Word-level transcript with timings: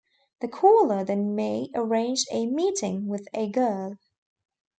The 0.39 0.47
caller 0.47 1.03
then 1.03 1.35
may 1.35 1.69
arrange 1.75 2.25
a 2.31 2.47
meeting 2.47 3.05
with 3.07 3.27
a 3.35 3.47
girl. 3.51 3.99